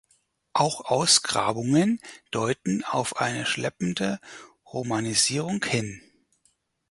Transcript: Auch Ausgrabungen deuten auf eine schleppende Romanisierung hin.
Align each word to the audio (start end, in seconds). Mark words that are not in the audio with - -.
Auch 0.53 0.85
Ausgrabungen 0.89 1.99
deuten 2.31 2.83
auf 2.83 3.17
eine 3.17 3.45
schleppende 3.45 4.19
Romanisierung 4.65 5.63
hin. 5.63 6.01